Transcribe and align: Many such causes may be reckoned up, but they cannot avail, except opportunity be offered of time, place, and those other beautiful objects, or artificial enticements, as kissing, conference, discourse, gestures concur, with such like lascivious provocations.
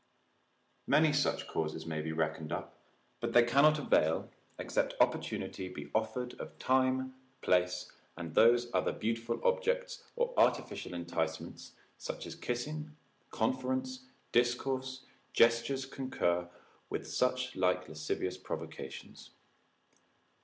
Many 0.87 1.13
such 1.13 1.45
causes 1.47 1.85
may 1.85 2.01
be 2.01 2.11
reckoned 2.11 2.51
up, 2.51 2.75
but 3.19 3.33
they 3.33 3.43
cannot 3.43 3.77
avail, 3.77 4.31
except 4.57 4.95
opportunity 4.99 5.67
be 5.69 5.91
offered 5.93 6.33
of 6.39 6.57
time, 6.57 7.13
place, 7.43 7.91
and 8.17 8.33
those 8.33 8.73
other 8.73 8.93
beautiful 8.93 9.39
objects, 9.43 10.01
or 10.15 10.33
artificial 10.37 10.95
enticements, 10.95 11.73
as 12.09 12.33
kissing, 12.37 12.95
conference, 13.29 14.03
discourse, 14.31 15.05
gestures 15.33 15.85
concur, 15.85 16.49
with 16.89 17.05
such 17.07 17.55
like 17.55 17.87
lascivious 17.87 18.39
provocations. 18.39 19.29